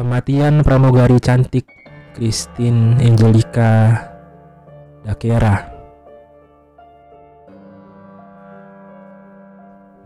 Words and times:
kematian 0.00 0.64
pramugari 0.64 1.20
cantik 1.20 1.68
Christine 2.16 2.96
Angelica 3.04 4.00
Dakera. 5.04 5.68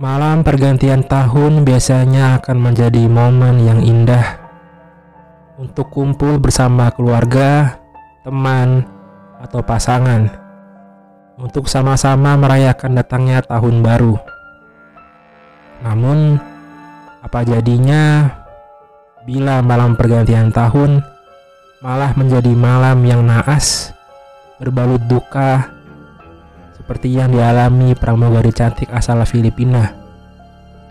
Malam 0.02 0.42
pergantian 0.42 1.06
tahun 1.06 1.62
biasanya 1.62 2.42
akan 2.42 2.58
menjadi 2.58 3.06
momen 3.06 3.62
yang 3.62 3.86
indah 3.86 4.42
untuk 5.62 5.86
kumpul 5.94 6.42
bersama 6.42 6.90
keluarga, 6.90 7.78
teman, 8.26 8.82
atau 9.38 9.62
pasangan 9.62 10.26
untuk 11.38 11.70
sama-sama 11.70 12.34
merayakan 12.34 12.98
datangnya 12.98 13.46
tahun 13.46 13.78
baru. 13.78 14.18
Namun, 15.86 16.42
apa 17.22 17.46
jadinya 17.46 18.42
bila 19.24 19.64
malam 19.64 19.96
pergantian 19.96 20.52
tahun 20.52 21.00
malah 21.80 22.12
menjadi 22.12 22.52
malam 22.52 23.00
yang 23.08 23.24
naas, 23.24 23.96
berbalut 24.60 25.00
duka, 25.08 25.72
seperti 26.76 27.16
yang 27.16 27.32
dialami 27.32 27.96
pramugari 27.96 28.52
cantik 28.52 28.92
asal 28.92 29.24
Filipina, 29.24 29.96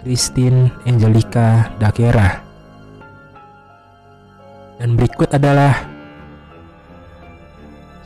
Christine 0.02 0.74
Angelica 0.90 1.70
Dakera. 1.78 2.42
Dan 4.82 4.98
berikut 4.98 5.30
adalah 5.30 5.86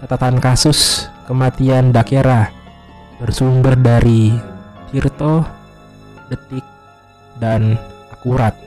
catatan 0.03 0.44
kasus 0.44 1.08
kematian 1.23 1.95
Dakera 1.95 2.52
bersumber 3.23 3.80
dari 3.80 4.36
Tirto, 4.92 5.48
Detik, 6.28 6.67
dan 7.39 7.80
Akurat. 8.11 8.67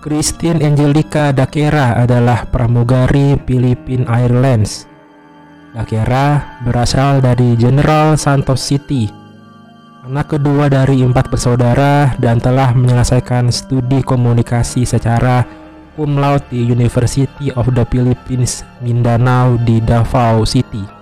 Christine 0.00 0.64
Angelica 0.64 1.28
Dakera 1.28 1.92
adalah 2.00 2.48
pramugari 2.48 3.36
Philippine 3.44 4.08
Airlines. 4.08 4.88
Dakera 5.76 6.56
berasal 6.64 7.20
dari 7.20 7.52
General 7.60 8.16
Santos 8.16 8.64
City, 8.64 9.12
anak 10.08 10.32
kedua 10.32 10.72
dari 10.72 11.04
empat 11.04 11.28
bersaudara 11.28 12.16
dan 12.16 12.40
telah 12.40 12.72
menyelesaikan 12.72 13.52
studi 13.52 14.00
komunikasi 14.00 14.88
secara 14.88 15.44
cum 16.00 16.16
laude 16.16 16.48
di 16.48 16.64
University 16.64 17.52
of 17.52 17.68
the 17.76 17.84
Philippines 17.92 18.64
Mindanao 18.80 19.60
di 19.60 19.84
Davao 19.84 20.48
City. 20.48 20.99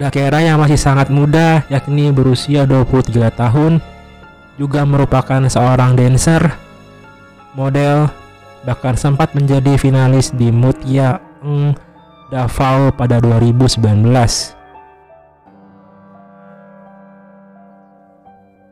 Dakera 0.00 0.40
yang 0.40 0.56
masih 0.56 0.80
sangat 0.80 1.12
muda, 1.12 1.68
yakni 1.68 2.08
berusia 2.08 2.64
23 2.64 3.28
tahun, 3.28 3.76
juga 4.56 4.88
merupakan 4.88 5.44
seorang 5.44 5.92
dancer, 5.92 6.48
model, 7.52 8.08
bahkan 8.64 8.96
sempat 8.96 9.36
menjadi 9.36 9.76
finalis 9.76 10.32
di 10.32 10.48
Mutia 10.48 11.20
Eng 11.44 11.76
Davao 12.32 12.88
pada 12.96 13.20
2019. 13.20 13.76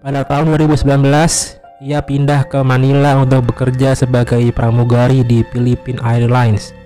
Pada 0.01 0.25
tahun 0.25 0.57
2019, 0.57 1.61
ia 1.85 2.01
pindah 2.01 2.49
ke 2.49 2.65
Manila 2.65 3.21
untuk 3.21 3.53
bekerja 3.53 3.93
sebagai 3.93 4.41
pramugari 4.57 5.21
di 5.21 5.45
Philippine 5.53 6.01
Airlines. 6.01 6.80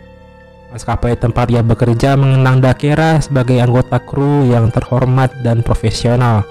Maskapai 0.74 1.14
tempat 1.14 1.54
ia 1.54 1.62
bekerja 1.62 2.18
mengenang 2.18 2.58
Dakera 2.58 3.22
sebagai 3.22 3.62
anggota 3.62 4.02
kru 4.02 4.42
yang 4.42 4.74
terhormat 4.74 5.30
dan 5.46 5.62
profesional. 5.62 6.42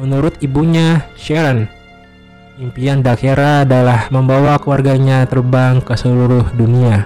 Menurut 0.00 0.40
ibunya, 0.40 1.04
Sharon, 1.20 1.68
impian 2.56 3.04
Dakera 3.04 3.68
adalah 3.68 4.08
membawa 4.08 4.56
keluarganya 4.56 5.28
terbang 5.28 5.84
ke 5.84 6.00
seluruh 6.00 6.48
dunia. 6.56 7.04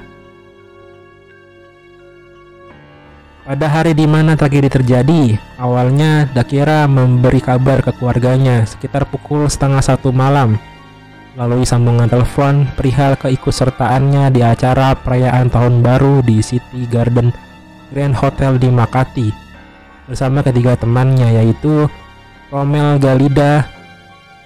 Pada 3.42 3.66
hari 3.66 3.98
di 3.98 4.06
mana 4.06 4.38
tragedi 4.38 4.70
terjadi, 4.70 5.34
awalnya 5.58 6.30
Dakira 6.30 6.86
memberi 6.86 7.42
kabar 7.42 7.82
ke 7.82 7.90
keluarganya 7.98 8.62
sekitar 8.70 9.02
pukul 9.02 9.50
setengah 9.50 9.82
satu 9.82 10.14
malam 10.14 10.62
melalui 11.38 11.62
sambungan 11.62 12.10
telepon 12.10 12.66
perihal 12.74 13.14
keikutsertaannya 13.14 14.34
di 14.34 14.42
acara 14.42 14.98
perayaan 14.98 15.46
tahun 15.46 15.82
baru 15.82 16.22
di 16.26 16.42
City 16.42 16.90
Garden 16.90 17.30
Grand 17.90 18.14
Hotel 18.18 18.58
di 18.58 18.70
Makati 18.70 19.28
bersama 20.10 20.42
ketiga 20.42 20.74
temannya 20.74 21.38
yaitu 21.38 21.86
Romel 22.50 22.98
Galida, 22.98 23.70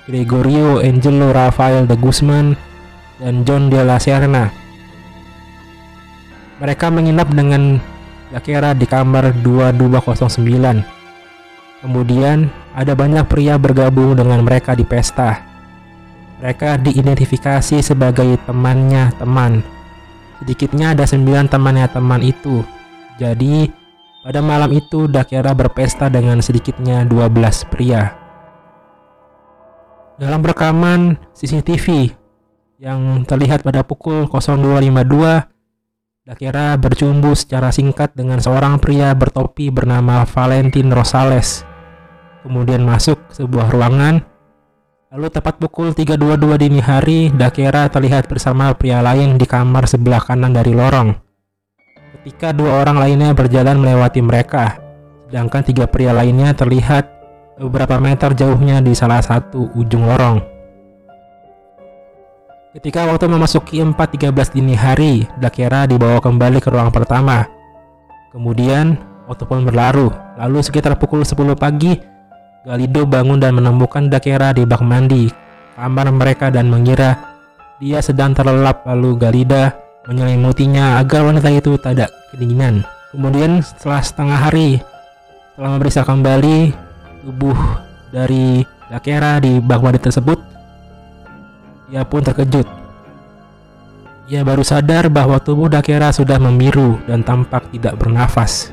Gregorio 0.04 0.84
Angelo 0.84 1.32
Rafael 1.32 1.88
de 1.88 1.96
Guzman, 1.96 2.52
dan 3.16 3.48
John 3.48 3.72
de 3.72 3.80
la 3.80 3.96
Serna. 3.96 4.52
Mereka 6.60 6.92
menginap 6.92 7.32
dengan 7.32 7.80
Yakera 8.28 8.76
di 8.76 8.84
kamar 8.84 9.32
2209. 9.40 10.84
Kemudian 11.80 12.52
ada 12.76 12.92
banyak 12.92 13.24
pria 13.24 13.56
bergabung 13.56 14.12
dengan 14.12 14.44
mereka 14.44 14.76
di 14.76 14.84
pesta. 14.84 15.53
Mereka 16.42 16.82
diidentifikasi 16.82 17.78
sebagai 17.84 18.34
temannya 18.42 19.14
teman. 19.18 19.62
Sedikitnya 20.42 20.98
ada 20.98 21.06
sembilan 21.06 21.46
temannya 21.46 21.86
teman 21.88 22.20
itu. 22.20 22.66
Jadi, 23.22 23.70
pada 24.26 24.42
malam 24.42 24.72
itu 24.74 25.06
Dakera 25.06 25.54
berpesta 25.54 26.10
dengan 26.10 26.42
sedikitnya 26.42 27.06
12 27.06 27.62
pria. 27.70 28.16
Dalam 30.18 30.42
rekaman 30.42 31.18
CCTV 31.34 32.10
yang 32.82 33.22
terlihat 33.22 33.62
pada 33.62 33.86
pukul 33.86 34.26
0252, 34.26 35.46
Dakera 36.24 36.72
bercumbu 36.80 37.36
secara 37.36 37.68
singkat 37.68 38.16
dengan 38.16 38.40
seorang 38.40 38.80
pria 38.80 39.12
bertopi 39.12 39.68
bernama 39.68 40.24
Valentin 40.24 40.88
Rosales. 40.88 41.68
Kemudian 42.40 42.80
masuk 42.80 43.20
sebuah 43.28 43.68
ruangan 43.68 44.33
Lalu 45.14 45.30
tepat 45.30 45.62
pukul 45.62 45.94
3.22 45.94 46.58
dini 46.58 46.82
hari, 46.82 47.30
Dakera 47.30 47.86
terlihat 47.86 48.26
bersama 48.26 48.74
pria 48.74 48.98
lain 48.98 49.38
di 49.38 49.46
kamar 49.46 49.86
sebelah 49.86 50.18
kanan 50.18 50.50
dari 50.50 50.74
lorong. 50.74 51.14
Ketika 52.18 52.50
dua 52.50 52.82
orang 52.82 52.98
lainnya 52.98 53.30
berjalan 53.30 53.78
melewati 53.78 54.18
mereka, 54.18 54.74
sedangkan 55.30 55.62
tiga 55.62 55.86
pria 55.86 56.10
lainnya 56.10 56.50
terlihat 56.58 57.06
beberapa 57.62 57.94
meter 58.02 58.34
jauhnya 58.34 58.82
di 58.82 58.90
salah 58.90 59.22
satu 59.22 59.70
ujung 59.78 60.02
lorong. 60.02 60.42
Ketika 62.74 63.06
waktu 63.06 63.30
memasuki 63.30 63.78
4.13 63.86 64.34
dini 64.50 64.74
hari, 64.74 65.30
Dakera 65.38 65.86
dibawa 65.86 66.18
kembali 66.18 66.58
ke 66.58 66.74
ruang 66.74 66.90
pertama. 66.90 67.46
Kemudian, 68.34 68.98
waktu 69.30 69.46
pun 69.46 69.62
berlalu. 69.62 70.10
Lalu 70.42 70.58
sekitar 70.58 70.98
pukul 70.98 71.22
10 71.22 71.54
pagi, 71.54 72.13
Galido 72.64 73.04
bangun 73.04 73.36
dan 73.36 73.60
menemukan 73.60 74.08
Dakera 74.08 74.56
di 74.56 74.64
bak 74.64 74.80
mandi 74.80 75.28
kamar 75.76 76.08
mereka 76.08 76.48
dan 76.48 76.72
mengira 76.72 77.36
dia 77.76 78.00
sedang 78.00 78.32
terlelap 78.32 78.88
lalu 78.88 79.20
Galida 79.20 79.76
menyelimutinya 80.08 80.96
agar 80.96 81.28
wanita 81.28 81.52
itu 81.52 81.76
tidak 81.76 82.08
kedinginan. 82.32 82.80
Kemudian 83.12 83.60
setelah 83.60 84.00
setengah 84.00 84.38
hari 84.48 84.80
setelah 85.52 85.76
memeriksa 85.76 86.08
kembali 86.08 86.72
tubuh 87.28 87.58
dari 88.08 88.64
Dakera 88.88 89.44
di 89.44 89.60
bak 89.60 89.84
mandi 89.84 90.00
tersebut 90.00 90.40
ia 91.92 92.00
pun 92.08 92.24
terkejut. 92.24 92.64
Ia 94.32 94.40
baru 94.40 94.64
sadar 94.64 95.12
bahwa 95.12 95.36
tubuh 95.36 95.68
Dakera 95.68 96.16
sudah 96.16 96.40
membiru 96.40 96.96
dan 97.04 97.20
tampak 97.20 97.68
tidak 97.76 98.00
bernafas. 98.00 98.72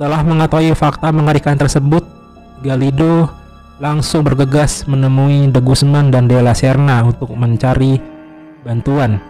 Setelah 0.00 0.24
mengetahui 0.24 0.72
fakta 0.72 1.12
mengerikan 1.12 1.60
tersebut, 1.60 2.00
Galido 2.64 3.28
langsung 3.76 4.24
bergegas 4.24 4.88
menemui 4.88 5.52
De 5.52 5.60
Guzman 5.60 6.08
dan 6.08 6.24
De 6.24 6.40
La 6.40 6.56
Serna 6.56 7.04
untuk 7.04 7.28
mencari 7.36 8.00
bantuan. 8.64 9.20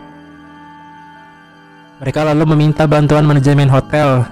Mereka 1.99 2.23
lalu 2.23 2.55
meminta 2.55 2.87
bantuan 2.87 3.27
manajemen 3.27 3.67
hotel. 3.67 4.23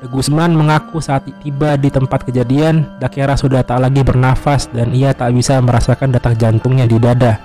De 0.00 0.08
Guzman 0.08 0.56
mengaku 0.56 0.96
saat 1.04 1.28
tiba 1.44 1.76
di 1.76 1.92
tempat 1.92 2.24
kejadian, 2.24 2.88
Dakera 2.96 3.36
sudah 3.36 3.60
tak 3.60 3.84
lagi 3.84 4.00
bernafas 4.00 4.64
dan 4.72 4.96
ia 4.96 5.12
tak 5.12 5.36
bisa 5.36 5.60
merasakan 5.60 6.08
detak 6.08 6.40
jantungnya 6.40 6.88
di 6.88 6.96
dada. 6.96 7.36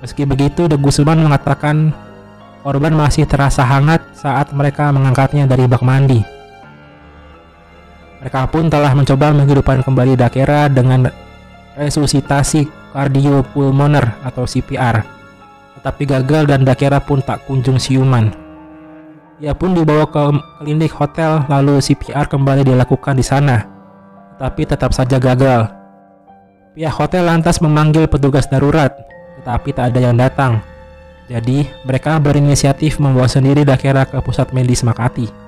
Meski 0.00 0.24
begitu, 0.24 0.64
De 0.64 0.80
Guzman 0.80 1.20
mengatakan 1.20 1.92
korban 2.64 2.96
masih 2.96 3.28
terasa 3.28 3.60
hangat 3.60 4.00
saat 4.16 4.56
mereka 4.56 4.88
mengangkatnya 4.88 5.44
dari 5.44 5.68
bak 5.68 5.84
mandi. 5.84 6.37
Mereka 8.18 8.50
pun 8.50 8.66
telah 8.66 8.90
mencoba 8.98 9.30
menghidupkan 9.30 9.86
kembali 9.86 10.18
Dakera 10.18 10.66
dengan 10.66 11.06
resusitasi 11.78 12.66
kardiopulmoner 12.90 14.26
atau 14.26 14.42
CPR. 14.42 15.06
Tetapi 15.78 16.02
gagal 16.02 16.50
dan 16.50 16.66
Dakera 16.66 16.98
pun 16.98 17.22
tak 17.22 17.46
kunjung 17.46 17.78
siuman. 17.78 18.34
Ia 19.38 19.54
pun 19.54 19.70
dibawa 19.70 20.10
ke 20.10 20.34
klinik 20.58 20.90
hotel 20.98 21.46
lalu 21.46 21.78
CPR 21.78 22.26
kembali 22.26 22.66
dilakukan 22.66 23.14
di 23.14 23.22
sana. 23.22 23.62
Tetapi 24.34 24.62
tetap 24.66 24.90
saja 24.90 25.22
gagal. 25.22 25.70
Pihak 26.74 26.94
hotel 26.98 27.22
lantas 27.22 27.62
memanggil 27.62 28.10
petugas 28.10 28.50
darurat, 28.50 28.90
tetapi 29.38 29.70
tak 29.70 29.94
ada 29.94 30.10
yang 30.10 30.18
datang. 30.18 30.58
Jadi, 31.30 31.70
mereka 31.86 32.18
berinisiatif 32.18 32.98
membawa 32.98 33.30
sendiri 33.30 33.62
Dakera 33.62 34.08
ke 34.08 34.18
pusat 34.24 34.50
medis 34.50 34.82
Makati. 34.82 35.47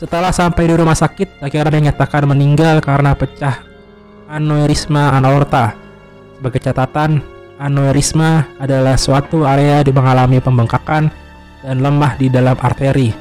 Setelah 0.00 0.32
sampai 0.32 0.64
di 0.64 0.72
rumah 0.80 0.96
sakit, 0.96 1.44
akhirnya 1.44 1.76
dinyatakan 1.76 2.24
meninggal 2.24 2.80
karena 2.80 3.12
pecah 3.12 3.60
aneurisma 4.32 5.12
aorta. 5.12 5.76
Sebagai 6.40 6.56
catatan, 6.56 7.20
aneurisma 7.60 8.48
adalah 8.56 8.96
suatu 8.96 9.44
area 9.44 9.84
di 9.84 9.92
mengalami 9.92 10.40
pembengkakan 10.40 11.12
dan 11.60 11.76
lemah 11.84 12.16
di 12.16 12.32
dalam 12.32 12.56
arteri. 12.56 13.12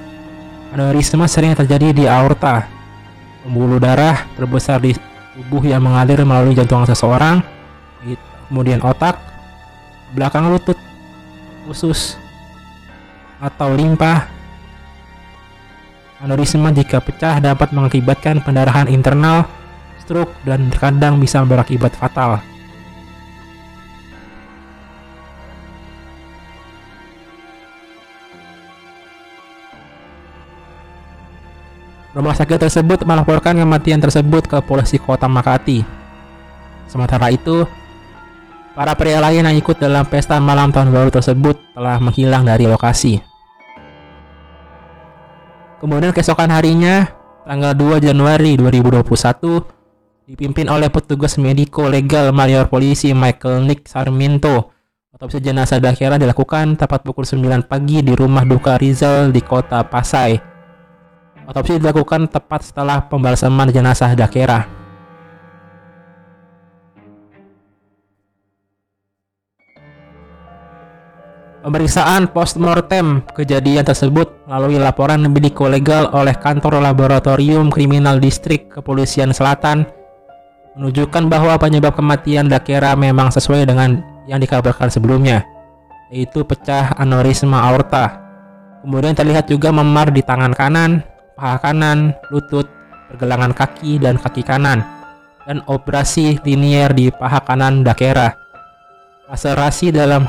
Aneurisma 0.71 1.27
sering 1.27 1.51
terjadi 1.51 1.91
di 1.91 2.07
aorta, 2.07 2.63
pembuluh 3.43 3.75
darah 3.75 4.23
terbesar 4.39 4.79
di 4.79 4.95
tubuh 5.35 5.67
yang 5.67 5.83
mengalir 5.83 6.23
melalui 6.23 6.55
jantung 6.55 6.87
seseorang, 6.87 7.43
kemudian 8.47 8.79
otak, 8.79 9.19
belakang 10.15 10.47
lutut, 10.47 10.79
usus, 11.67 12.15
atau 13.43 13.75
limpa, 13.75 14.31
Aneurisma 16.19 16.75
jika 16.75 16.99
pecah 16.99 17.39
dapat 17.39 17.71
mengakibatkan 17.71 18.43
pendarahan 18.43 18.91
internal, 18.91 19.47
stroke, 20.03 20.35
dan 20.43 20.67
terkadang 20.67 21.15
bisa 21.15 21.39
berakibat 21.47 21.95
fatal. 21.95 22.43
Rumah 32.11 32.35
sakit 32.35 32.67
tersebut 32.67 33.07
melaporkan 33.07 33.55
kematian 33.55 34.03
tersebut 34.03 34.43
ke 34.43 34.59
polisi 34.59 34.99
kota 34.99 35.31
Makati. 35.31 35.87
Sementara 36.91 37.31
itu, 37.31 37.63
para 38.75 38.91
pria 38.91 39.23
lain 39.23 39.47
yang 39.47 39.55
ikut 39.55 39.79
dalam 39.79 40.03
pesta 40.03 40.35
malam 40.43 40.67
tahun 40.75 40.91
baru 40.91 41.15
tersebut 41.15 41.55
telah 41.71 41.95
menghilang 42.03 42.43
dari 42.43 42.67
lokasi. 42.67 43.28
Kemudian 45.79 46.11
keesokan 46.11 46.51
harinya, 46.51 47.07
tanggal 47.47 47.71
2 47.71 48.03
Januari 48.03 48.59
2021, 48.59 49.63
dipimpin 50.27 50.67
oleh 50.67 50.91
petugas 50.91 51.39
mediko 51.39 51.87
legal 51.87 52.35
mayor 52.35 52.67
polisi 52.67 53.15
Michael 53.15 53.63
Nick 53.63 53.87
Sarmiento. 53.87 54.75
Otopsi 55.15 55.39
jenazah 55.39 55.79
Dakera 55.79 56.19
dilakukan 56.19 56.75
tepat 56.75 57.07
pukul 57.07 57.23
9 57.23 57.63
pagi 57.63 58.03
di 58.03 58.11
rumah 58.11 58.43
duka 58.43 58.75
Rizal 58.75 59.31
di 59.31 59.39
kota 59.39 59.79
Pasai. 59.87 60.35
Otopsi 61.47 61.79
dilakukan 61.79 62.27
tepat 62.27 62.67
setelah 62.67 63.07
pembalsaman 63.07 63.71
jenazah 63.71 64.11
Dakera. 64.19 64.78
Pemeriksaan 71.59 72.31
postmortem 72.31 73.19
kejadian 73.35 73.83
tersebut 73.83 74.31
melalui 74.47 74.79
laporan 74.79 75.19
mediko 75.27 75.67
legal 75.67 76.07
oleh 76.15 76.31
kantor 76.31 76.79
laboratorium 76.79 77.67
kriminal 77.67 78.15
distrik 78.15 78.71
kepolisian 78.71 79.35
selatan 79.35 79.83
menunjukkan 80.79 81.27
bahwa 81.27 81.59
penyebab 81.59 81.99
kematian 81.99 82.47
Dakera 82.47 82.95
memang 82.95 83.27
sesuai 83.27 83.67
dengan 83.67 83.99
yang 84.23 84.39
dikabarkan 84.39 84.87
sebelumnya, 84.87 85.43
yaitu 86.07 86.47
pecah 86.47 86.95
aneurisma 86.95 87.67
aorta. 87.67 88.23
Kemudian 88.79 89.11
terlihat 89.11 89.51
juga 89.51 89.75
memar 89.75 90.15
di 90.15 90.23
tangan 90.23 90.55
kanan, 90.55 91.03
paha 91.35 91.59
kanan, 91.59 92.15
lutut, 92.31 92.71
pergelangan 93.11 93.51
kaki, 93.51 93.99
dan 93.99 94.15
kaki 94.15 94.47
kanan, 94.47 94.79
dan 95.43 95.59
operasi 95.67 96.39
linier 96.47 96.95
di 96.95 97.11
paha 97.11 97.43
kanan 97.43 97.83
Dakera. 97.83 98.31
Laserasi 99.27 99.91
dalam 99.91 100.23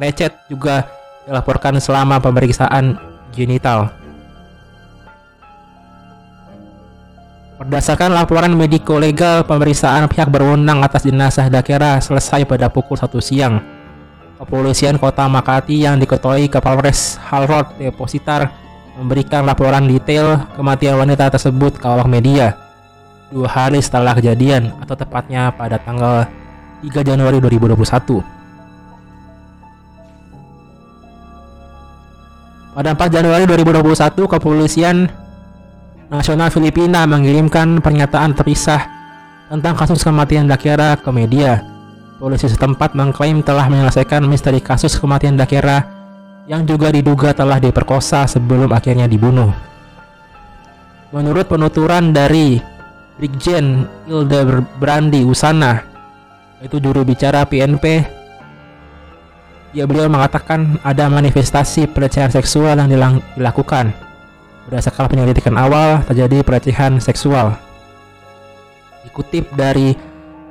lecet 0.00 0.32
juga 0.48 0.88
dilaporkan 1.28 1.76
selama 1.76 2.16
pemeriksaan 2.18 2.96
genital. 3.36 3.92
Berdasarkan 7.60 8.16
laporan 8.16 8.56
mediko 8.56 8.96
legal, 8.96 9.44
pemeriksaan 9.44 10.08
pihak 10.08 10.32
berwenang 10.32 10.80
atas 10.80 11.04
jenazah 11.04 11.52
Dakera 11.52 12.00
selesai 12.00 12.48
pada 12.48 12.72
pukul 12.72 12.96
1 12.96 13.20
siang. 13.20 13.60
Kepolisian 14.40 14.96
Kota 14.96 15.28
Makati 15.28 15.84
yang 15.84 16.00
diketuai 16.00 16.48
Kapolres 16.48 17.20
Halrod 17.20 17.76
Depositar 17.76 18.48
memberikan 18.96 19.44
laporan 19.44 19.84
detail 19.84 20.48
kematian 20.56 20.96
wanita 20.96 21.28
tersebut 21.28 21.76
ke 21.76 21.84
awak 21.84 22.08
media 22.08 22.56
dua 23.28 23.46
hari 23.46 23.84
setelah 23.84 24.16
kejadian 24.16 24.72
atau 24.80 24.96
tepatnya 24.96 25.52
pada 25.52 25.76
tanggal 25.76 26.24
3 26.80 27.04
Januari 27.04 27.38
2021. 27.44 28.39
Pada 32.70 32.94
4 32.94 33.10
Januari 33.10 33.50
2021, 33.50 34.30
Kepolisian 34.30 35.10
Nasional 36.06 36.54
Filipina 36.54 37.02
mengirimkan 37.02 37.82
pernyataan 37.82 38.30
terpisah 38.30 38.86
tentang 39.50 39.74
kasus 39.74 40.06
kematian 40.06 40.46
Dakera 40.46 40.94
ke 40.94 41.10
media. 41.10 41.66
Polisi 42.22 42.46
setempat 42.46 42.94
mengklaim 42.94 43.42
telah 43.42 43.66
menyelesaikan 43.66 44.22
misteri 44.22 44.62
kasus 44.62 44.94
kematian 44.94 45.34
Dakera 45.34 45.82
yang 46.46 46.62
juga 46.62 46.94
diduga 46.94 47.34
telah 47.34 47.58
diperkosa 47.58 48.30
sebelum 48.30 48.70
akhirnya 48.70 49.10
dibunuh. 49.10 49.50
Menurut 51.10 51.50
penuturan 51.50 52.14
dari 52.14 52.62
Brigjen 53.18 53.82
Ilda 54.06 54.62
Brandi 54.78 55.26
Usana, 55.26 55.82
itu 56.62 56.78
juru 56.78 57.02
bicara 57.02 57.42
PNP 57.42 58.06
Ya 59.70 59.86
beliau 59.86 60.10
mengatakan 60.10 60.82
ada 60.82 61.06
manifestasi 61.06 61.86
pelecehan 61.94 62.34
seksual 62.34 62.74
yang 62.74 62.90
dilakukan. 62.90 63.94
Berdasarkan 64.66 65.06
penyelidikan 65.06 65.54
awal, 65.54 66.02
terjadi 66.10 66.42
pelecehan 66.42 66.98
seksual. 66.98 67.54
Dikutip 69.06 69.46
dari 69.54 69.94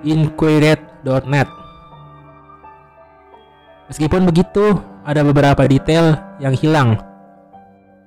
inquiret.net. 0.08 1.48
Meskipun 3.92 4.24
begitu, 4.24 4.80
ada 5.04 5.26
beberapa 5.26 5.68
detail 5.68 6.16
yang 6.40 6.56
hilang 6.56 6.96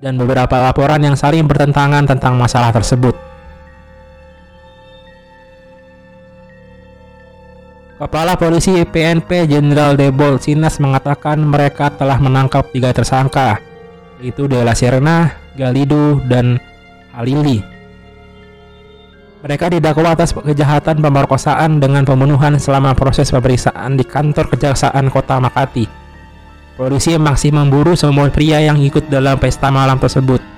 dan 0.02 0.18
beberapa 0.18 0.58
laporan 0.58 0.98
yang 0.98 1.14
saling 1.14 1.46
bertentangan 1.46 2.08
tentang 2.10 2.34
masalah 2.34 2.74
tersebut. 2.74 3.14
Kepala 8.02 8.34
Polisi 8.34 8.82
PNP 8.82 9.46
Jenderal 9.46 9.94
Debol 9.94 10.34
Sinas 10.42 10.82
mengatakan 10.82 11.38
mereka 11.38 11.86
telah 11.94 12.18
menangkap 12.18 12.66
tiga 12.74 12.90
tersangka, 12.90 13.62
yaitu 14.18 14.50
Dela 14.50 14.74
Serna, 14.74 15.38
Galido, 15.54 16.18
dan 16.26 16.58
Halili. 17.14 17.62
Mereka 19.46 19.70
didakwa 19.70 20.18
atas 20.18 20.34
kejahatan 20.34 20.98
pemerkosaan 20.98 21.78
dengan 21.78 22.02
pembunuhan 22.02 22.58
selama 22.58 22.90
proses 22.98 23.30
pemeriksaan 23.30 23.94
di 23.94 24.02
kantor 24.02 24.50
Kejaksaan 24.50 25.06
Kota 25.06 25.38
Makati. 25.38 25.86
Polisi 26.74 27.14
masih 27.14 27.54
memburu 27.54 27.94
semua 27.94 28.26
pria 28.34 28.58
yang 28.58 28.82
ikut 28.82 29.06
dalam 29.06 29.38
pesta 29.38 29.70
malam 29.70 30.02
tersebut. 30.02 30.51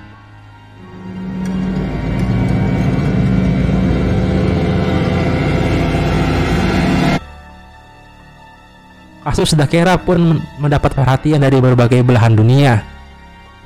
Kasus 9.35 9.51
Dakera 9.51 9.99
pun 9.99 10.39
mendapat 10.63 10.95
perhatian 10.95 11.43
dari 11.43 11.59
berbagai 11.59 12.07
belahan 12.07 12.39
dunia. 12.39 12.79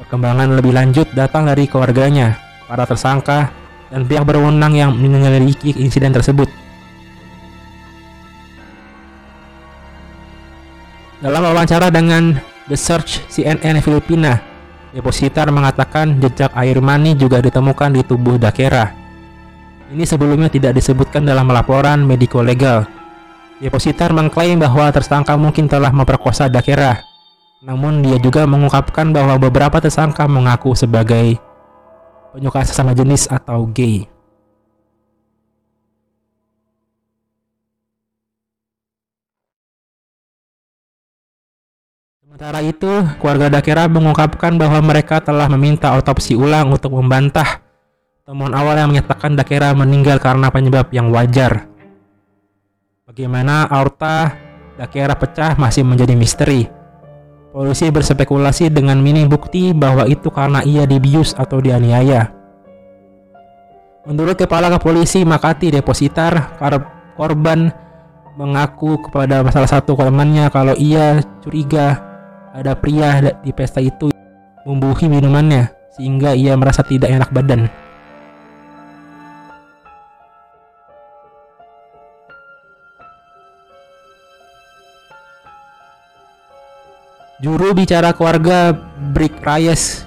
Perkembangan 0.01 0.57
lebih 0.57 0.73
lanjut 0.73 1.05
datang 1.13 1.45
dari 1.45 1.69
keluarganya, 1.69 2.41
para 2.65 2.89
tersangka, 2.89 3.53
dan 3.93 4.01
pihak 4.01 4.25
berwenang 4.25 4.73
yang 4.73 4.97
menyelidiki 4.97 5.77
insiden 5.77 6.09
tersebut. 6.09 6.49
Dalam 11.21 11.37
wawancara 11.37 11.93
dengan 11.93 12.41
The 12.65 12.73
Search 12.73 13.29
CNN 13.29 13.77
Filipina, 13.85 14.41
depositar 14.89 15.53
mengatakan 15.53 16.17
jejak 16.17 16.49
air 16.57 16.81
mani 16.81 17.13
juga 17.13 17.45
ditemukan 17.45 17.93
di 17.93 18.01
tubuh 18.01 18.41
Dakera. 18.41 18.89
Ini 19.93 20.01
sebelumnya 20.01 20.49
tidak 20.49 20.81
disebutkan 20.81 21.29
dalam 21.29 21.45
laporan 21.53 22.01
mediko 22.09 22.41
legal 22.41 22.89
Depositar 23.59 24.15
mengklaim 24.15 24.55
bahwa 24.55 24.87
tersangka 24.87 25.35
mungkin 25.35 25.67
telah 25.67 25.91
memperkosa 25.91 26.47
Dakera. 26.47 27.03
Namun 27.59 27.99
dia 27.99 28.15
juga 28.15 28.47
mengungkapkan 28.47 29.11
bahwa 29.11 29.35
beberapa 29.35 29.83
tersangka 29.83 30.23
mengaku 30.31 30.71
sebagai 30.79 31.35
penyuka 32.31 32.63
sesama 32.63 32.95
jenis 32.95 33.27
atau 33.27 33.67
gay. 33.67 34.07
Sementara 42.23 42.63
itu, 42.63 42.91
keluarga 43.19 43.51
Dakera 43.51 43.91
mengungkapkan 43.91 44.55
bahwa 44.55 44.79
mereka 44.79 45.19
telah 45.19 45.51
meminta 45.51 45.91
otopsi 45.99 46.31
ulang 46.39 46.71
untuk 46.71 46.95
membantah 46.95 47.59
temuan 48.23 48.55
awal 48.55 48.79
yang 48.79 48.95
menyatakan 48.95 49.35
Dakera 49.35 49.75
meninggal 49.75 50.15
karena 50.23 50.47
penyebab 50.47 50.87
yang 50.95 51.11
wajar. 51.11 51.67
Bagaimana 53.09 53.65
aorta 53.65 54.37
Dakera 54.77 55.17
pecah 55.17 55.57
masih 55.57 55.81
menjadi 55.81 56.13
misteri. 56.13 56.69
Polisi 57.49 57.89
berspekulasi 57.89 58.69
dengan 58.69 59.01
minim 59.01 59.25
bukti 59.25 59.73
bahwa 59.73 60.05
itu 60.05 60.29
karena 60.29 60.61
ia 60.61 60.85
dibius 60.85 61.33
atau 61.33 61.57
dianiaya. 61.57 62.29
Menurut 64.05 64.37
kepala 64.37 64.69
kepolisi 64.69 65.25
Makati 65.25 65.73
Depositar, 65.73 66.53
korban 67.17 67.73
mengaku 68.37 69.01
kepada 69.01 69.41
salah 69.49 69.73
satu 69.73 69.97
temannya 69.97 70.45
kalau 70.53 70.77
ia 70.77 71.25
curiga 71.41 71.97
ada 72.53 72.77
pria 72.77 73.41
di 73.41 73.49
pesta 73.49 73.81
itu 73.81 74.13
membuhi 74.69 75.09
minumannya 75.09 75.73
sehingga 75.97 76.37
ia 76.37 76.53
merasa 76.53 76.85
tidak 76.85 77.09
enak 77.09 77.33
badan. 77.33 77.73
Juru 87.39 87.71
bicara 87.71 88.11
keluarga 88.11 88.75
Brick 89.15 89.39
Reyes 89.39 90.03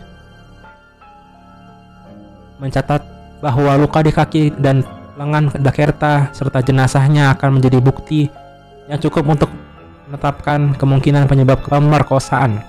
mencatat 2.61 3.01
bahwa 3.41 3.73
luka 3.81 4.05
di 4.05 4.13
kaki 4.13 4.61
dan 4.61 4.85
lengan 5.17 5.49
Dakerta 5.57 6.29
serta 6.37 6.61
jenazahnya 6.61 7.33
akan 7.33 7.57
menjadi 7.57 7.81
bukti 7.81 8.29
yang 8.85 9.01
cukup 9.01 9.33
untuk 9.33 9.49
menetapkan 10.13 10.77
kemungkinan 10.77 11.25
penyebab 11.25 11.65
pemerkosaan. 11.65 12.61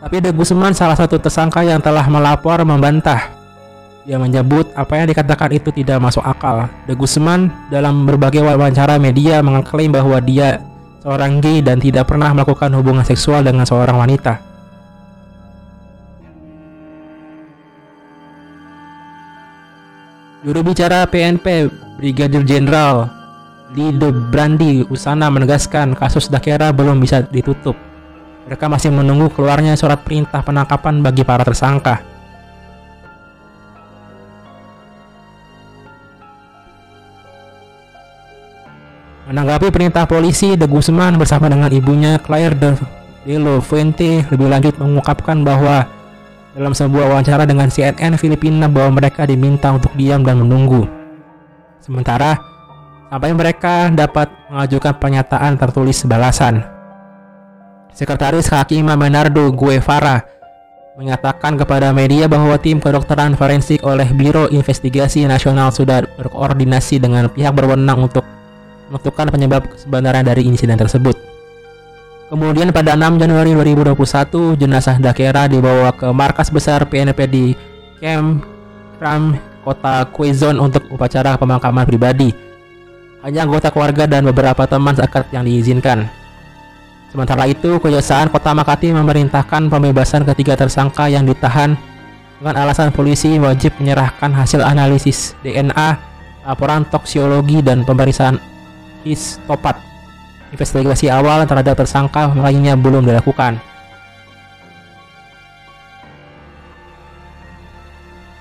Tapi 0.00 0.24
De 0.24 0.32
Guzman 0.32 0.72
salah 0.72 0.96
satu 0.96 1.20
tersangka 1.20 1.60
yang 1.60 1.84
telah 1.84 2.08
melapor 2.08 2.64
membantah. 2.64 3.28
Dia 4.08 4.16
menyebut 4.16 4.72
apa 4.72 4.96
yang 4.96 5.12
dikatakan 5.12 5.52
itu 5.52 5.68
tidak 5.68 6.00
masuk 6.00 6.24
akal. 6.24 6.64
De 6.88 6.96
Guzman 6.96 7.52
dalam 7.68 8.08
berbagai 8.08 8.40
wawancara 8.40 8.96
media 8.96 9.44
mengklaim 9.44 9.92
bahwa 9.92 10.16
dia 10.24 10.64
seorang 11.00 11.40
gay 11.40 11.64
dan 11.64 11.80
tidak 11.80 12.08
pernah 12.08 12.32
melakukan 12.32 12.70
hubungan 12.76 13.04
seksual 13.04 13.40
dengan 13.44 13.64
seorang 13.64 13.96
wanita. 13.96 14.34
Juru 20.40 20.64
bicara 20.64 21.04
PNP 21.04 21.68
Brigadir 22.00 22.48
Jenderal 22.48 23.12
The 23.76 24.10
Brandi 24.32 24.82
Usana 24.88 25.28
menegaskan 25.28 25.94
kasus 25.94 26.26
Dakera 26.26 26.72
belum 26.72 26.98
bisa 26.98 27.22
ditutup. 27.28 27.76
Mereka 28.48 28.66
masih 28.66 28.90
menunggu 28.90 29.30
keluarnya 29.30 29.78
surat 29.78 30.02
perintah 30.02 30.42
penangkapan 30.42 31.04
bagi 31.04 31.22
para 31.22 31.46
tersangka. 31.46 32.02
Menanggapi 39.30 39.70
perintah 39.70 40.10
polisi, 40.10 40.58
De 40.58 40.66
Guzman 40.66 41.14
bersama 41.14 41.46
dengan 41.46 41.70
ibunya 41.70 42.18
Claire 42.18 42.50
de 42.50 42.74
Delo 43.22 43.62
Fuente 43.62 44.26
lebih 44.26 44.50
lanjut 44.50 44.74
mengungkapkan 44.82 45.46
bahwa 45.46 45.86
dalam 46.50 46.74
sebuah 46.74 47.14
wawancara 47.14 47.46
dengan 47.46 47.70
CNN 47.70 48.18
Filipina 48.18 48.66
bahwa 48.66 48.98
mereka 48.98 49.22
diminta 49.30 49.70
untuk 49.70 49.94
diam 49.94 50.26
dan 50.26 50.42
menunggu. 50.42 50.82
Sementara 51.78 52.42
sampai 53.06 53.30
mereka 53.30 53.86
dapat 53.94 54.26
mengajukan 54.50 54.98
pernyataan 54.98 55.54
tertulis 55.62 56.02
balasan. 56.10 56.66
Sekretaris 57.94 58.50
Hakim 58.50 58.90
Menardo 58.90 59.54
Guevara 59.54 60.26
menyatakan 60.98 61.54
kepada 61.54 61.94
media 61.94 62.26
bahwa 62.26 62.58
tim 62.58 62.82
kedokteran 62.82 63.38
forensik 63.38 63.86
oleh 63.86 64.10
Biro 64.10 64.50
Investigasi 64.50 65.22
Nasional 65.30 65.70
sudah 65.70 66.02
berkoordinasi 66.18 66.98
dengan 66.98 67.30
pihak 67.30 67.54
berwenang 67.54 68.10
untuk 68.10 68.26
menentukan 68.90 69.30
penyebab 69.30 69.62
sebenarnya 69.78 70.34
dari 70.34 70.42
insiden 70.44 70.74
tersebut. 70.74 71.14
Kemudian 72.30 72.70
pada 72.70 72.94
6 72.94 73.18
Januari 73.18 73.54
2021, 73.54 74.54
jenazah 74.58 74.98
Dakera 74.98 75.50
dibawa 75.50 75.90
ke 75.94 76.10
markas 76.14 76.50
besar 76.50 76.86
PNP 76.86 77.18
di 77.26 77.44
Camp 77.98 78.46
Ram, 79.02 79.34
kota 79.66 80.06
Quezon 80.10 80.58
untuk 80.62 80.86
upacara 80.94 81.34
pemakaman 81.34 81.86
pribadi. 81.86 82.30
Hanya 83.26 83.46
anggota 83.46 83.74
keluarga 83.74 84.06
dan 84.06 84.26
beberapa 84.26 84.62
teman 84.66 84.94
dekat 84.94 85.26
yang 85.34 85.42
diizinkan. 85.42 86.06
Sementara 87.10 87.50
itu, 87.50 87.82
Kejaksaan 87.82 88.30
Kota 88.30 88.54
Makati 88.54 88.94
memerintahkan 88.94 89.66
pembebasan 89.66 90.22
ketiga 90.22 90.54
tersangka 90.54 91.10
yang 91.10 91.26
ditahan 91.26 91.74
dengan 92.38 92.54
alasan 92.62 92.94
polisi 92.94 93.36
wajib 93.42 93.74
menyerahkan 93.82 94.30
hasil 94.30 94.62
analisis 94.62 95.34
DNA, 95.42 95.98
laporan 96.46 96.86
toksiologi 96.86 97.60
dan 97.60 97.82
pemeriksaan 97.82 98.38
histopat. 99.06 99.78
Investigasi 100.50 101.06
awal 101.06 101.46
terhadap 101.46 101.78
tersangka 101.78 102.34
lainnya 102.34 102.74
belum 102.74 103.06
dilakukan. 103.06 103.62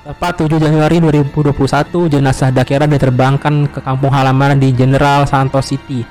Tepat 0.10 0.42
7 0.42 0.58
Januari 0.58 0.98
2021, 1.22 2.10
jenazah 2.10 2.50
Dakera 2.50 2.90
diterbangkan 2.90 3.70
ke 3.70 3.78
kampung 3.78 4.10
halaman 4.10 4.58
di 4.58 4.74
General 4.74 5.30
Santos 5.30 5.70
City 5.70 6.02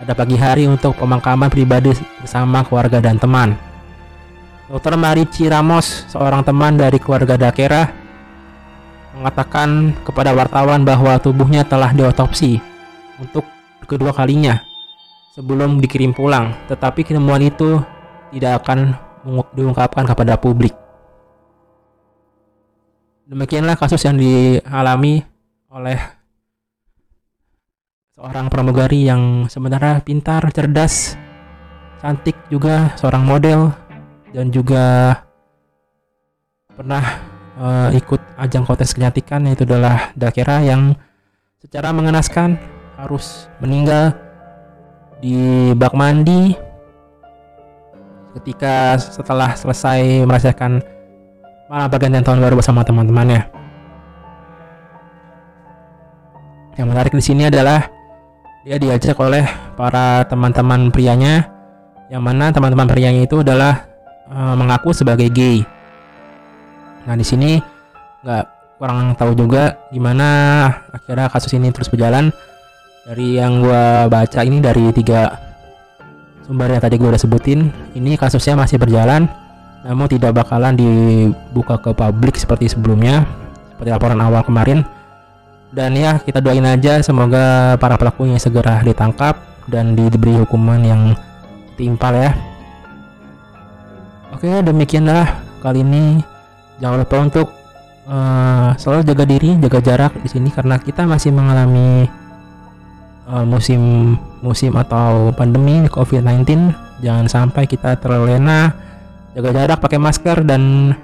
pada 0.00 0.16
pagi 0.16 0.40
hari 0.40 0.64
untuk 0.64 0.96
pemakaman 0.96 1.52
pribadi 1.52 1.92
bersama 2.16 2.64
keluarga 2.64 3.04
dan 3.04 3.20
teman. 3.20 3.52
Dr. 4.72 4.96
Marici 4.96 5.52
Ramos, 5.52 6.08
seorang 6.08 6.40
teman 6.40 6.80
dari 6.80 6.96
keluarga 6.96 7.36
Dakera, 7.36 7.92
mengatakan 9.20 9.92
kepada 10.00 10.32
wartawan 10.32 10.80
bahwa 10.80 11.20
tubuhnya 11.20 11.60
telah 11.60 11.92
diotopsi 11.92 12.56
untuk 13.20 13.44
kedua 13.92 14.16
kalinya 14.16 14.64
sebelum 15.36 15.80
dikirim 15.80 16.12
pulang, 16.12 16.52
tetapi 16.68 17.04
temuan 17.08 17.40
itu 17.40 17.80
tidak 18.32 18.64
akan 18.64 18.96
diungkapkan 19.56 20.04
kepada 20.04 20.36
publik. 20.36 20.76
Demikianlah 23.28 23.80
kasus 23.80 24.04
yang 24.04 24.20
dialami 24.20 25.24
oleh 25.72 25.96
seorang 28.12 28.52
pramugari 28.52 29.08
yang 29.08 29.48
sebenarnya 29.48 30.04
pintar, 30.04 30.44
cerdas, 30.52 31.16
cantik 32.04 32.36
juga, 32.52 32.92
seorang 33.00 33.24
model 33.24 33.72
dan 34.36 34.52
juga 34.52 35.16
pernah 36.76 37.04
uh, 37.56 37.88
ikut 37.92 38.20
ajang 38.36 38.68
kontes 38.68 38.92
kecantikan 38.92 39.48
yaitu 39.48 39.64
adalah 39.64 40.12
Dakera 40.12 40.60
yang 40.60 40.92
secara 41.62 41.94
mengenaskan 41.94 42.60
harus 42.96 43.48
meninggal 43.62 44.16
di 45.22 45.70
bak 45.78 45.94
mandi 45.94 46.56
ketika 48.40 48.96
setelah 48.98 49.52
selesai 49.54 50.24
merasakan 50.24 50.80
malam 51.68 51.88
pergantian 51.88 52.24
tahun 52.24 52.40
baru 52.40 52.54
bersama 52.58 52.84
teman-temannya. 52.84 53.48
Yang 56.76 56.86
menarik 56.88 57.12
di 57.12 57.24
sini 57.24 57.42
adalah 57.52 57.88
dia 58.64 58.80
diajak 58.80 59.16
oleh 59.20 59.44
para 59.76 60.24
teman-teman 60.28 60.88
prianya, 60.88 61.48
yang 62.08 62.24
mana 62.24 62.48
teman-teman 62.48 62.88
prianya 62.88 63.28
itu 63.28 63.44
adalah 63.44 63.84
uh, 64.32 64.56
mengaku 64.56 64.96
sebagai 64.96 65.28
gay. 65.28 65.60
Nah 67.04 67.14
di 67.18 67.26
sini 67.26 67.60
nggak 68.24 68.44
kurang 68.80 69.14
tahu 69.14 69.36
juga 69.36 69.76
gimana 69.92 70.28
akhirnya 70.90 71.28
kasus 71.28 71.52
ini 71.52 71.68
terus 71.70 71.92
berjalan. 71.92 72.32
Dari 73.02 73.34
yang 73.34 73.66
gue 73.66 73.84
baca 74.06 74.40
ini 74.46 74.62
dari 74.62 74.94
tiga 74.94 75.34
sumber 76.46 76.70
yang 76.70 76.82
tadi 76.82 76.94
gue 77.02 77.10
udah 77.10 77.18
sebutin, 77.18 77.66
ini 77.98 78.14
kasusnya 78.14 78.54
masih 78.54 78.78
berjalan 78.78 79.26
namun 79.82 80.06
tidak 80.06 80.38
bakalan 80.38 80.78
dibuka 80.78 81.74
ke 81.82 81.90
publik 81.90 82.38
seperti 82.38 82.70
sebelumnya 82.70 83.26
seperti 83.74 83.90
laporan 83.90 84.22
awal 84.22 84.46
kemarin. 84.46 84.86
Dan 85.74 85.98
ya 85.98 86.22
kita 86.22 86.38
doain 86.38 86.62
aja 86.62 87.02
semoga 87.02 87.74
para 87.82 87.98
pelakunya 87.98 88.38
segera 88.38 88.78
ditangkap 88.86 89.34
dan 89.66 89.98
diberi 89.98 90.38
hukuman 90.38 90.78
yang 90.86 91.02
timpal 91.74 92.14
ya. 92.14 92.30
Oke 94.30 94.62
demikianlah 94.62 95.42
kali 95.58 95.82
ini. 95.82 96.22
Jangan 96.78 97.02
lupa 97.02 97.16
untuk 97.18 97.46
uh, 98.06 98.78
selalu 98.78 99.02
jaga 99.10 99.24
diri 99.26 99.50
jaga 99.58 99.78
jarak 99.82 100.12
di 100.22 100.28
sini 100.30 100.54
karena 100.54 100.78
kita 100.78 101.02
masih 101.02 101.34
mengalami 101.34 102.06
uh, 103.28 103.44
musim 103.46 104.14
musim 104.40 104.74
atau 104.74 105.30
pandemi 105.34 105.86
COVID-19 105.86 106.72
jangan 107.02 107.26
sampai 107.26 107.66
kita 107.66 107.98
terlena 107.98 108.74
jaga 109.34 109.50
jarak 109.54 109.78
pakai 109.80 109.98
masker 109.98 110.44
dan 110.44 110.94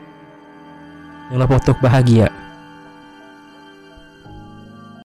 jangan 1.29 1.41
lupa 1.45 1.55
untuk 1.61 1.79
bahagia 1.83 2.29